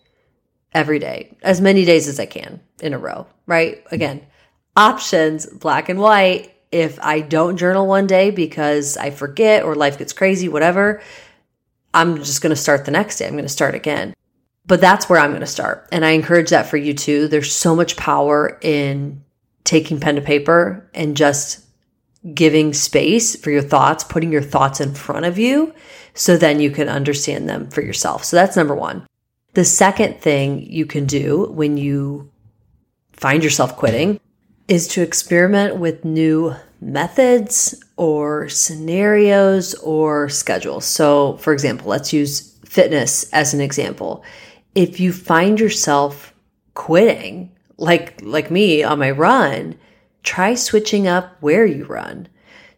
every 0.74 1.00
day, 1.00 1.36
as 1.42 1.62
many 1.62 1.86
days 1.86 2.08
as 2.08 2.20
I 2.20 2.26
can 2.26 2.62
in 2.82 2.94
a 2.94 2.98
row, 2.98 3.28
right? 3.46 3.84
Again, 3.92 4.26
options, 4.76 5.46
black 5.46 5.90
and 5.90 6.00
white. 6.00 6.54
If 6.72 7.00
I 7.02 7.22
don't 7.22 7.58
journal 7.58 7.88
one 7.88 8.08
day 8.08 8.30
because 8.30 8.98
I 8.98 9.10
forget 9.12 9.64
or 9.64 9.74
life 9.74 9.98
gets 9.98 10.12
crazy, 10.12 10.50
whatever, 10.50 11.02
I'm 11.94 12.18
just 12.18 12.42
going 12.42 12.52
to 12.52 12.62
start 12.62 12.86
the 12.86 12.92
next 12.92 13.18
day. 13.18 13.26
I'm 13.26 13.34
going 13.34 13.44
to 13.44 13.50
start 13.50 13.74
again. 13.74 14.14
But 14.66 14.82
that's 14.82 15.08
where 15.08 15.20
I'm 15.20 15.32
going 15.32 15.40
to 15.42 15.48
start. 15.48 15.88
And 15.94 16.06
I 16.06 16.12
encourage 16.12 16.50
that 16.50 16.68
for 16.68 16.76
you 16.76 16.94
too. 16.94 17.30
There's 17.30 17.56
so 17.56 17.74
much 17.74 17.96
power 17.96 18.60
in 18.62 19.24
taking 19.64 20.00
pen 20.00 20.16
to 20.16 20.22
paper 20.22 20.90
and 20.94 21.16
just 21.16 21.66
giving 22.34 22.74
space 22.74 23.36
for 23.36 23.50
your 23.50 23.62
thoughts, 23.62 24.04
putting 24.04 24.32
your 24.32 24.42
thoughts 24.42 24.82
in 24.82 24.94
front 24.94 25.26
of 25.26 25.40
you 25.40 25.74
so 26.14 26.36
then 26.36 26.60
you 26.60 26.70
can 26.70 26.90
understand 26.90 27.48
them 27.48 27.70
for 27.70 27.82
yourself. 27.82 28.26
So 28.26 28.36
that's 28.36 28.58
number 28.58 28.76
one. 28.76 29.08
The 29.54 29.66
second 29.66 30.20
thing 30.20 30.62
you 30.62 30.86
can 30.86 31.06
do 31.06 31.52
when 31.52 31.78
you 31.78 32.32
find 33.14 33.44
yourself 33.44 33.76
quitting 33.76 34.20
is 34.68 34.88
to 34.90 35.02
experiment 35.02 35.78
with 35.78 36.06
new 36.06 36.56
methods 36.82 37.84
or 37.96 38.50
scenarios 38.50 39.74
or 39.76 40.30
schedules. 40.30 40.86
So, 40.86 41.38
for 41.38 41.54
example, 41.54 41.90
let's 41.90 42.14
use 42.14 42.58
fitness 42.66 43.32
as 43.34 43.54
an 43.54 43.62
example 43.62 44.24
if 44.78 45.00
you 45.00 45.12
find 45.12 45.60
yourself 45.60 46.36
quitting, 46.76 47.52
like 47.78 48.22
like 48.22 48.52
me 48.52 48.84
on 48.84 49.00
my 49.00 49.10
run, 49.10 49.76
try 50.22 50.54
switching 50.54 51.08
up 51.08 51.36
where 51.42 51.66
you 51.66 51.84
run. 51.86 52.28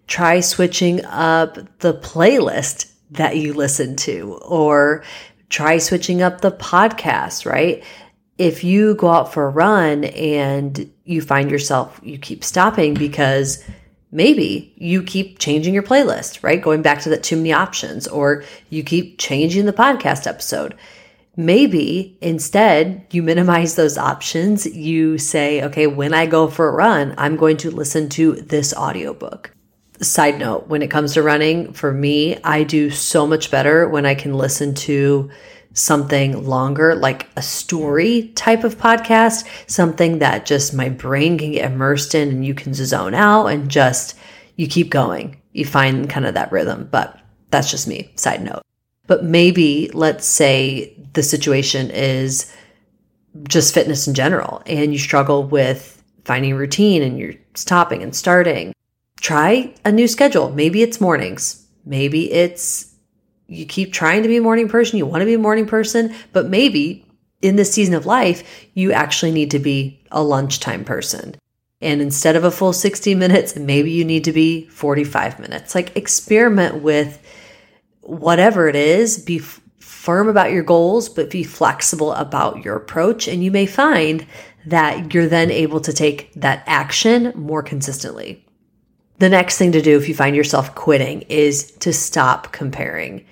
Try 0.07 0.39
switching 0.39 1.03
up 1.03 1.55
the 1.79 1.93
playlist 1.93 2.89
that 3.11 3.35
you 3.35 3.53
listen 3.53 3.97
to 3.97 4.39
or 4.45 5.03
try 5.49 5.77
switching 5.77 6.21
up 6.21 6.41
the 6.41 6.51
podcast, 6.51 7.45
right? 7.45 7.83
If 8.37 8.63
you 8.63 8.95
go 8.95 9.09
out 9.09 9.33
for 9.33 9.45
a 9.45 9.49
run 9.49 10.05
and 10.05 10.91
you 11.03 11.21
find 11.21 11.51
yourself 11.51 11.99
you 12.03 12.17
keep 12.17 12.43
stopping 12.43 12.93
because 12.93 13.63
maybe 14.11 14.73
you 14.77 15.03
keep 15.03 15.39
changing 15.39 15.73
your 15.73 15.83
playlist, 15.83 16.41
right? 16.43 16.61
Going 16.61 16.81
back 16.81 17.01
to 17.01 17.09
that 17.09 17.23
too 17.23 17.35
many 17.35 17.51
options 17.51 18.07
or 18.07 18.43
you 18.69 18.83
keep 18.83 19.17
changing 19.19 19.65
the 19.65 19.73
podcast 19.73 20.25
episode 20.25 20.75
Maybe 21.39 22.17
instead 22.19 23.05
you 23.11 23.23
minimize 23.23 23.75
those 23.75 23.97
options. 23.97 24.65
You 24.65 25.17
say, 25.17 25.63
okay, 25.63 25.87
when 25.87 26.13
I 26.13 26.25
go 26.25 26.49
for 26.49 26.67
a 26.67 26.73
run, 26.73 27.15
I'm 27.17 27.37
going 27.37 27.55
to 27.57 27.71
listen 27.71 28.09
to 28.09 28.33
this 28.33 28.73
audiobook. 28.73 29.49
Side 30.01 30.39
note, 30.39 30.67
when 30.67 30.81
it 30.81 30.89
comes 30.89 31.13
to 31.13 31.23
running, 31.23 31.73
for 31.73 31.91
me, 31.91 32.37
I 32.43 32.63
do 32.63 32.89
so 32.89 33.27
much 33.27 33.51
better 33.51 33.87
when 33.89 34.05
I 34.05 34.15
can 34.15 34.33
listen 34.33 34.73
to 34.75 35.29
something 35.73 36.45
longer, 36.45 36.95
like 36.95 37.29
a 37.35 37.41
story 37.41 38.31
type 38.35 38.63
of 38.63 38.77
podcast, 38.77 39.45
something 39.69 40.19
that 40.19 40.45
just 40.45 40.73
my 40.73 40.89
brain 40.89 41.37
can 41.37 41.51
get 41.51 41.71
immersed 41.71 42.15
in 42.15 42.29
and 42.29 42.45
you 42.45 42.53
can 42.53 42.73
zone 42.73 43.13
out 43.13 43.47
and 43.47 43.69
just 43.69 44.15
you 44.55 44.67
keep 44.67 44.89
going. 44.89 45.41
You 45.51 45.65
find 45.65 46.09
kind 46.09 46.25
of 46.25 46.33
that 46.33 46.51
rhythm, 46.51 46.87
but 46.91 47.19
that's 47.51 47.69
just 47.69 47.87
me. 47.87 48.11
Side 48.15 48.41
note. 48.41 48.63
But 49.07 49.23
maybe 49.23 49.89
let's 49.93 50.25
say 50.25 50.95
the 51.13 51.23
situation 51.23 51.91
is 51.91 52.53
just 53.47 53.73
fitness 53.73 54.07
in 54.07 54.13
general 54.13 54.61
and 54.65 54.93
you 54.93 54.99
struggle 54.99 55.43
with 55.43 56.01
finding 56.25 56.55
routine 56.55 57.01
and 57.01 57.17
you're 57.17 57.35
stopping 57.55 58.03
and 58.03 58.15
starting. 58.15 58.73
Try 59.21 59.73
a 59.83 59.91
new 59.91 60.07
schedule. 60.07 60.51
Maybe 60.51 60.81
it's 60.81 61.01
mornings. 61.01 61.67
Maybe 61.85 62.31
it's 62.31 62.93
you 63.47 63.65
keep 63.65 63.91
trying 63.91 64.21
to 64.23 64.29
be 64.29 64.37
a 64.37 64.41
morning 64.41 64.69
person, 64.69 64.97
you 64.97 65.05
want 65.05 65.21
to 65.21 65.25
be 65.25 65.33
a 65.33 65.39
morning 65.39 65.65
person, 65.65 66.13
but 66.33 66.49
maybe 66.49 67.05
in 67.41 67.55
this 67.55 67.73
season 67.73 67.95
of 67.95 68.05
life, 68.05 68.43
you 68.73 68.91
actually 68.91 69.31
need 69.31 69.51
to 69.51 69.59
be 69.59 69.99
a 70.11 70.21
lunchtime 70.21 70.85
person. 70.85 71.35
And 71.81 72.01
instead 72.01 72.35
of 72.35 72.43
a 72.43 72.51
full 72.51 72.73
60 72.73 73.15
minutes, 73.15 73.55
maybe 73.55 73.91
you 73.91 74.03
need 74.03 74.25
to 74.25 74.33
be 74.33 74.67
45 74.67 75.39
minutes. 75.39 75.73
Like 75.73 75.95
experiment 75.95 76.83
with 76.83 77.21
whatever 78.01 78.67
it 78.67 78.75
is, 78.75 79.17
be 79.17 79.39
firm 79.79 80.27
about 80.27 80.51
your 80.51 80.63
goals, 80.63 81.07
but 81.09 81.29
be 81.29 81.43
flexible 81.43 82.13
about 82.13 82.63
your 82.65 82.75
approach. 82.75 83.27
And 83.27 83.43
you 83.43 83.51
may 83.51 83.65
find 83.65 84.25
that 84.65 85.13
you're 85.13 85.27
then 85.27 85.51
able 85.51 85.79
to 85.81 85.93
take 85.93 86.33
that 86.33 86.63
action 86.67 87.31
more 87.35 87.63
consistently. 87.63 88.45
The 89.19 89.29
next 89.29 89.57
thing 89.57 89.71
to 89.73 89.81
do 89.81 89.97
if 89.97 90.09
you 90.09 90.15
find 90.15 90.35
yourself 90.35 90.75
quitting 90.75 91.21
is 91.23 91.71
to 91.79 91.93
stop 91.93 92.51
comparing. 92.51 93.25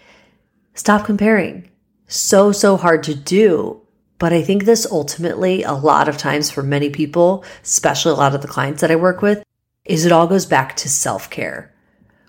Stop 0.73 1.05
comparing. 1.05 1.69
So, 2.07 2.51
so 2.51 2.77
hard 2.77 3.03
to 3.03 3.15
do. 3.15 3.81
But 4.19 4.33
I 4.33 4.41
think 4.41 4.63
this 4.63 4.87
ultimately, 4.89 5.63
a 5.63 5.73
lot 5.73 6.09
of 6.09 6.17
times 6.17 6.49
for 6.49 6.63
many 6.63 6.89
people, 6.89 7.43
especially 7.63 8.11
a 8.11 8.15
lot 8.15 8.35
of 8.35 8.41
the 8.41 8.47
clients 8.47 8.81
that 8.81 8.91
I 8.91 8.95
work 8.95 9.21
with, 9.21 9.43
is 9.85 10.05
it 10.05 10.11
all 10.11 10.27
goes 10.27 10.45
back 10.45 10.75
to 10.77 10.89
self 10.89 11.29
care 11.29 11.73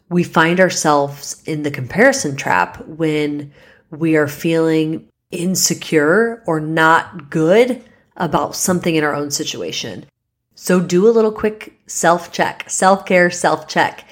we 0.09 0.23
find 0.23 0.61
ourselves 0.61 1.43
in 1.45 1.63
the 1.63 1.71
comparison 1.71 2.37
trap 2.37 2.85
when 2.87 3.53
we 3.91 4.17
are 4.17 4.29
feeling 4.29 5.09
insecure 5.31 6.43
or 6.47 6.61
not 6.61 7.31
good 7.31 7.83
about 8.17 8.57
something 8.57 8.95
in 8.95 9.05
our 9.05 9.15
own 9.15 9.31
situation. 9.31 10.07
So 10.61 10.81
do 10.81 11.09
a 11.09 11.15
little 11.15 11.31
quick 11.31 11.79
self 11.87 12.33
check, 12.33 12.65
self 12.69 13.07
care, 13.07 13.31
self 13.31 13.69
check. 13.69 14.05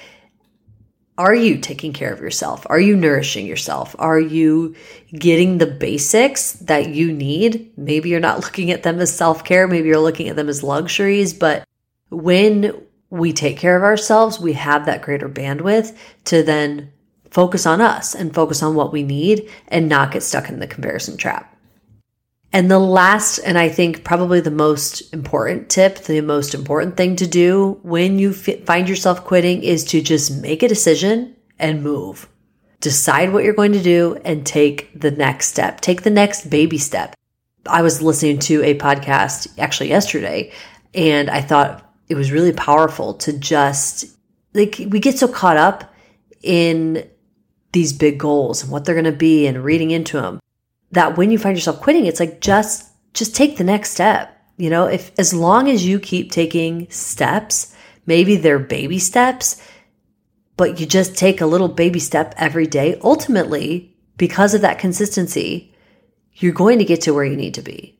Are 1.17 1.35
you 1.35 1.57
taking 1.57 1.91
care 1.91 2.13
of 2.13 2.21
yourself? 2.21 2.65
Are 2.69 2.79
you 2.79 2.95
nourishing 2.95 3.45
yourself? 3.45 3.97
Are 3.99 4.19
you 4.19 4.73
getting 5.13 5.57
the 5.57 5.67
basics 5.67 6.53
that 6.53 6.91
you 6.91 7.11
need? 7.11 7.73
Maybe 7.75 8.07
you're 8.07 8.21
not 8.21 8.39
looking 8.45 8.71
at 8.71 8.83
them 8.83 9.01
as 9.01 9.13
self 9.13 9.43
care. 9.43 9.67
Maybe 9.67 9.89
you're 9.89 9.99
looking 9.99 10.29
at 10.29 10.37
them 10.37 10.47
as 10.47 10.63
luxuries, 10.63 11.33
but 11.33 11.65
when 12.11 12.81
we 13.09 13.33
take 13.33 13.57
care 13.57 13.75
of 13.75 13.83
ourselves, 13.83 14.39
we 14.39 14.53
have 14.53 14.85
that 14.85 15.01
greater 15.01 15.27
bandwidth 15.27 15.97
to 16.25 16.43
then 16.43 16.93
focus 17.29 17.65
on 17.65 17.81
us 17.81 18.15
and 18.15 18.33
focus 18.33 18.63
on 18.63 18.73
what 18.73 18.93
we 18.93 19.03
need 19.03 19.51
and 19.67 19.89
not 19.89 20.13
get 20.13 20.23
stuck 20.23 20.47
in 20.47 20.59
the 20.59 20.67
comparison 20.67 21.17
trap. 21.17 21.56
And 22.57 22.71
the 22.71 22.79
last, 22.79 23.37
and 23.37 23.55
I 23.55 23.69
think 23.69 24.03
probably 24.03 24.41
the 24.41 24.49
most 24.49 25.13
important 25.13 25.69
tip, 25.69 25.99
the 25.99 26.21
most 26.21 26.55
important 26.55 26.97
thing 26.97 27.15
to 27.17 27.27
do 27.27 27.79
when 27.83 28.17
you 28.17 28.31
f- 28.31 28.63
find 28.65 28.89
yourself 28.89 29.23
quitting 29.23 29.61
is 29.61 29.83
to 29.83 30.01
just 30.01 30.41
make 30.41 30.63
a 30.63 30.67
decision 30.67 31.35
and 31.59 31.83
move. 31.83 32.27
Decide 32.79 33.31
what 33.31 33.43
you're 33.43 33.53
going 33.53 33.73
to 33.73 33.83
do 33.83 34.19
and 34.25 34.43
take 34.43 34.89
the 34.99 35.11
next 35.11 35.49
step. 35.49 35.81
Take 35.81 36.01
the 36.01 36.09
next 36.09 36.49
baby 36.49 36.79
step. 36.79 37.13
I 37.67 37.83
was 37.83 38.01
listening 38.01 38.39
to 38.39 38.63
a 38.63 38.73
podcast 38.73 39.53
actually 39.59 39.89
yesterday 39.89 40.51
and 40.95 41.29
I 41.29 41.41
thought 41.41 41.87
it 42.09 42.15
was 42.15 42.31
really 42.31 42.53
powerful 42.53 43.13
to 43.19 43.37
just 43.37 44.05
like 44.55 44.81
we 44.89 44.99
get 44.99 45.19
so 45.19 45.27
caught 45.27 45.57
up 45.57 45.93
in 46.41 47.07
these 47.73 47.93
big 47.93 48.17
goals 48.17 48.63
and 48.63 48.71
what 48.71 48.83
they're 48.83 48.95
going 48.95 49.05
to 49.05 49.11
be 49.11 49.45
and 49.45 49.63
reading 49.63 49.91
into 49.91 50.19
them 50.19 50.39
that 50.91 51.17
when 51.17 51.31
you 51.31 51.37
find 51.37 51.55
yourself 51.55 51.81
quitting 51.81 52.05
it's 52.05 52.19
like 52.19 52.39
just 52.41 52.91
just 53.13 53.35
take 53.35 53.57
the 53.57 53.63
next 53.63 53.91
step 53.91 54.41
you 54.57 54.69
know 54.69 54.85
if 54.85 55.11
as 55.19 55.33
long 55.33 55.69
as 55.69 55.85
you 55.85 55.99
keep 55.99 56.31
taking 56.31 56.89
steps 56.89 57.75
maybe 58.05 58.35
they're 58.35 58.59
baby 58.59 58.99
steps 58.99 59.61
but 60.55 60.79
you 60.79 60.85
just 60.85 61.15
take 61.15 61.41
a 61.41 61.45
little 61.45 61.67
baby 61.67 61.99
step 61.99 62.33
every 62.37 62.67
day 62.67 62.99
ultimately 63.03 63.95
because 64.17 64.53
of 64.53 64.61
that 64.61 64.79
consistency 64.79 65.73
you're 66.33 66.53
going 66.53 66.77
to 66.79 66.85
get 66.85 67.01
to 67.01 67.13
where 67.13 67.25
you 67.25 67.35
need 67.35 67.53
to 67.53 67.61
be 67.61 67.97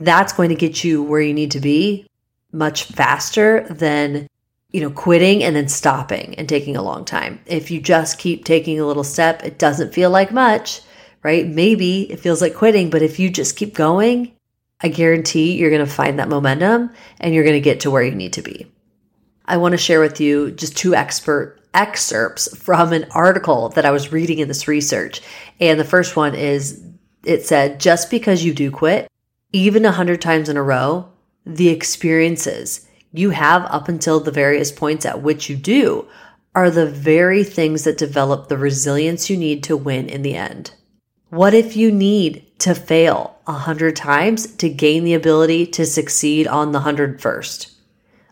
that's 0.00 0.32
going 0.32 0.48
to 0.48 0.54
get 0.54 0.84
you 0.84 1.02
where 1.02 1.20
you 1.20 1.34
need 1.34 1.50
to 1.50 1.60
be 1.60 2.06
much 2.52 2.84
faster 2.84 3.66
than 3.68 4.28
you 4.70 4.82
know, 4.82 4.90
quitting 4.90 5.42
and 5.42 5.56
then 5.56 5.68
stopping 5.68 6.34
and 6.34 6.48
taking 6.48 6.76
a 6.76 6.82
long 6.82 7.04
time. 7.04 7.40
If 7.46 7.70
you 7.70 7.80
just 7.80 8.18
keep 8.18 8.44
taking 8.44 8.78
a 8.78 8.86
little 8.86 9.04
step, 9.04 9.42
it 9.42 9.58
doesn't 9.58 9.94
feel 9.94 10.10
like 10.10 10.30
much, 10.30 10.82
right? 11.22 11.46
Maybe 11.46 12.10
it 12.10 12.20
feels 12.20 12.40
like 12.40 12.54
quitting, 12.54 12.90
but 12.90 13.02
if 13.02 13.18
you 13.18 13.30
just 13.30 13.56
keep 13.56 13.74
going, 13.74 14.32
I 14.80 14.88
guarantee 14.88 15.56
you're 15.56 15.70
going 15.70 15.84
to 15.84 15.92
find 15.92 16.18
that 16.18 16.28
momentum 16.28 16.90
and 17.20 17.34
you're 17.34 17.44
going 17.44 17.54
to 17.54 17.60
get 17.60 17.80
to 17.80 17.90
where 17.90 18.02
you 18.02 18.14
need 18.14 18.34
to 18.34 18.42
be. 18.42 18.70
I 19.44 19.56
want 19.56 19.72
to 19.72 19.78
share 19.78 20.00
with 20.00 20.20
you 20.20 20.50
just 20.50 20.76
two 20.76 20.94
expert 20.94 21.60
excerpts 21.74 22.56
from 22.56 22.92
an 22.92 23.06
article 23.10 23.70
that 23.70 23.84
I 23.84 23.90
was 23.90 24.12
reading 24.12 24.38
in 24.38 24.48
this 24.48 24.68
research. 24.68 25.20
And 25.60 25.78
the 25.78 25.84
first 25.84 26.16
one 26.16 26.34
is 26.34 26.82
it 27.24 27.44
said, 27.44 27.80
just 27.80 28.10
because 28.10 28.44
you 28.44 28.54
do 28.54 28.70
quit, 28.70 29.08
even 29.52 29.84
a 29.84 29.92
hundred 29.92 30.20
times 30.20 30.48
in 30.48 30.56
a 30.56 30.62
row, 30.62 31.08
the 31.44 31.68
experiences 31.68 32.86
you 33.12 33.30
have 33.30 33.64
up 33.66 33.88
until 33.88 34.20
the 34.20 34.30
various 34.30 34.70
points 34.70 35.06
at 35.06 35.22
which 35.22 35.48
you 35.48 35.56
do 35.56 36.06
are 36.54 36.70
the 36.70 36.86
very 36.86 37.44
things 37.44 37.84
that 37.84 37.98
develop 37.98 38.48
the 38.48 38.58
resilience 38.58 39.30
you 39.30 39.36
need 39.36 39.62
to 39.64 39.76
win 39.76 40.08
in 40.08 40.22
the 40.22 40.34
end. 40.34 40.72
What 41.30 41.52
if 41.52 41.76
you 41.76 41.92
need 41.92 42.58
to 42.60 42.74
fail 42.74 43.38
a 43.46 43.52
hundred 43.52 43.96
times 43.96 44.46
to 44.56 44.70
gain 44.70 45.04
the 45.04 45.12
ability 45.12 45.66
to 45.66 45.84
succeed 45.84 46.46
on 46.46 46.72
the 46.72 46.80
hundred 46.80 47.20
first? 47.20 47.70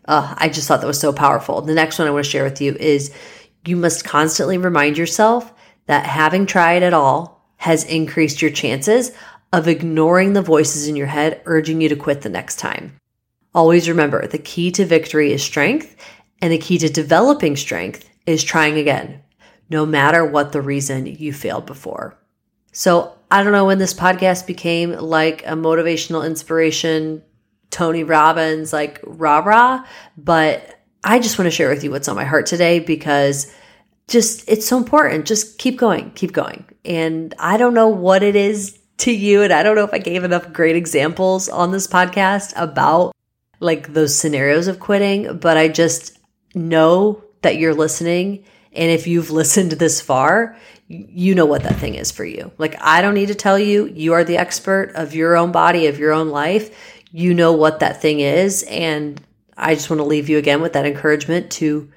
Uh, 0.07 0.35
I 0.39 0.49
just 0.49 0.67
thought 0.67 0.81
that 0.81 0.87
was 0.87 0.99
so 0.99 1.13
powerful. 1.13 1.61
The 1.61 1.75
next 1.75 1.99
one 1.99 2.09
I 2.09 2.11
want 2.11 2.25
to 2.25 2.31
share 2.31 2.45
with 2.45 2.63
you 2.63 2.75
is 2.77 3.13
you 3.67 3.77
must 3.77 4.07
constantly 4.07 4.57
remind 4.57 4.97
yourself 4.97 5.53
that 5.85 6.07
having 6.07 6.47
tried 6.47 6.83
it 6.83 6.95
all 6.95 7.47
has 7.59 7.85
increased 7.85 8.41
your 8.41 8.51
chances 8.51 9.13
of 9.53 9.69
ignoring 9.69 10.33
the 10.33 10.41
voices 10.41 10.89
in 10.89 10.97
your 10.97 11.07
head 11.07 11.43
urging 11.45 11.83
you 11.83 11.91
to 11.91 11.97
quit 11.97 12.23
the 12.23 12.31
next 12.31 12.59
time. 12.59 12.99
Always 13.55 13.91
remember 13.91 14.27
the 14.27 14.39
key 14.39 14.71
to 14.71 14.87
victory 14.87 15.35
is 15.35 15.43
strength, 15.43 15.97
and 16.41 16.51
the 16.51 16.57
key 16.57 16.79
to 16.79 16.89
developing 16.89 17.57
strength 17.57 18.09
is 18.25 18.43
trying 18.43 18.79
again, 18.79 19.23
no 19.69 19.85
matter 19.85 20.25
what 20.25 20.53
the 20.53 20.63
reason 20.63 21.05
you 21.05 21.35
failed 21.35 21.67
before. 21.67 22.19
So, 22.77 23.17
I 23.31 23.43
don't 23.43 23.55
know 23.55 23.65
when 23.65 23.79
this 23.79 23.95
podcast 23.95 24.47
became 24.47 24.93
like 24.93 25.43
a 25.47 25.53
motivational 25.53 26.27
inspiration, 26.27 27.23
Tony 27.71 28.05
Robbins, 28.05 28.71
like 28.71 29.01
rah 29.03 29.39
rah, 29.39 29.87
but 30.19 30.79
I 31.03 31.19
just 31.19 31.39
want 31.39 31.47
to 31.47 31.51
share 31.51 31.71
with 31.71 31.83
you 31.83 31.91
what's 31.91 32.07
on 32.07 32.17
my 32.17 32.27
heart 32.27 32.45
today 32.45 32.81
because 32.81 33.51
just 34.09 34.47
it's 34.47 34.67
so 34.67 34.77
important. 34.77 35.25
Just 35.25 35.57
keep 35.57 35.79
going, 35.79 36.11
keep 36.11 36.33
going. 36.33 36.67
And 36.85 37.35
I 37.39 37.57
don't 37.57 37.73
know 37.73 37.89
what 37.89 38.23
it 38.23 38.37
is 38.37 38.79
to 38.99 39.11
you, 39.11 39.41
and 39.41 39.55
I 39.55 39.63
don't 39.63 39.75
know 39.75 39.85
if 39.85 39.95
I 39.95 39.99
gave 39.99 40.23
enough 40.23 40.53
great 40.53 40.77
examples 40.77 41.49
on 41.49 41.73
this 41.73 41.87
podcast 41.87 42.53
about 42.57 43.13
like 43.59 43.95
those 43.95 44.15
scenarios 44.15 44.69
of 44.69 44.81
quitting, 44.81 45.39
but 45.39 45.57
I 45.57 45.69
just 45.69 46.19
know 46.55 47.25
that 47.41 47.57
you're 47.57 47.75
listening. 47.75 48.45
And 48.77 48.91
if 48.91 49.07
you've 49.07 49.31
listened 49.31 49.73
this 49.73 50.01
far, 50.01 50.57
you 50.89 51.35
know 51.35 51.47
what 51.47 51.63
that 51.65 51.77
thing 51.77 51.95
is 51.95 52.13
for 52.13 52.25
you. 52.25 52.53
Like, 52.59 52.77
I 52.81 53.03
don't 53.03 53.15
need 53.15 53.29
to 53.29 53.35
tell 53.35 53.59
you, 53.59 53.87
you 53.87 54.13
are 54.13 54.23
the 54.23 54.37
expert 54.37 54.93
of 54.95 55.15
your 55.15 55.37
own 55.37 55.51
body, 55.51 55.87
of 55.87 55.99
your 55.99 56.13
own 56.13 56.29
life. 56.29 56.95
You 57.11 57.35
know 57.35 57.53
what 57.53 57.81
that 57.81 58.03
thing 58.03 58.21
is. 58.21 58.63
And 58.65 59.21
I 59.57 59.75
just 59.75 59.89
want 59.89 60.01
to 60.01 60.05
leave 60.05 60.29
you 60.29 60.39
again 60.39 60.61
with 60.61 60.75
that 60.75 60.87
encouragement 60.87 61.51
to 61.53 61.91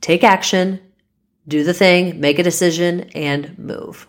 take 0.00 0.24
action, 0.24 0.80
do 1.46 1.62
the 1.62 1.72
thing, 1.72 2.20
make 2.20 2.38
a 2.38 2.42
decision, 2.42 3.10
and 3.14 3.56
move. 3.58 4.06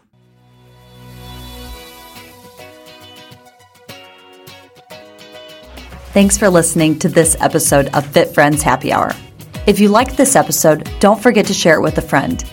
Thanks 6.12 6.38
for 6.38 6.50
listening 6.50 6.98
to 7.00 7.10
this 7.10 7.36
episode 7.42 7.94
of 7.94 8.06
Fit 8.08 8.34
Friends 8.34 8.64
Happy 8.64 8.92
Hour. 8.92 9.14
If 9.68 9.80
you 9.80 9.90
liked 9.90 10.16
this 10.16 10.36
episode, 10.36 10.88
don't 11.00 11.20
forget 11.20 11.48
to 11.48 11.54
share 11.54 11.76
it 11.76 11.82
with 11.82 11.98
a 11.98 12.02
friend. 12.02 12.44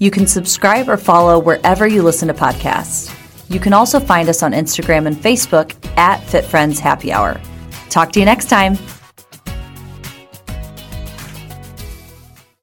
You 0.00 0.10
can 0.10 0.26
subscribe 0.26 0.88
or 0.88 0.96
follow 0.96 1.38
wherever 1.38 1.86
you 1.86 2.02
listen 2.02 2.26
to 2.26 2.34
podcasts. 2.34 3.14
You 3.48 3.60
can 3.60 3.72
also 3.72 4.00
find 4.00 4.28
us 4.28 4.42
on 4.42 4.50
Instagram 4.52 5.06
and 5.06 5.16
Facebook 5.16 5.74
at 5.96 6.16
Fit 6.24 6.44
Friends 6.44 6.80
Happy 6.80 7.12
Hour. 7.12 7.40
Talk 7.88 8.10
to 8.12 8.18
you 8.18 8.24
next 8.24 8.46
time. 8.46 8.76